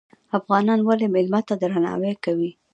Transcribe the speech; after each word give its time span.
افغانان 0.37 0.79
ولې 0.83 1.07
میلمه 1.13 1.41
ته 1.47 1.53
درناوی 1.61 2.13
کوي؟ 2.23 2.51